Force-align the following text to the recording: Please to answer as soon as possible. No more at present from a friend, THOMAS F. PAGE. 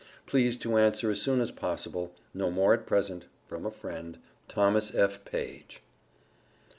Please 0.25 0.57
to 0.57 0.77
answer 0.79 1.11
as 1.11 1.21
soon 1.21 1.39
as 1.41 1.51
possible. 1.51 2.15
No 2.33 2.49
more 2.49 2.73
at 2.73 2.87
present 2.87 3.27
from 3.45 3.67
a 3.67 3.71
friend, 3.71 4.17
THOMAS 4.47 4.95
F. 4.95 5.23
PAGE. 5.25 5.83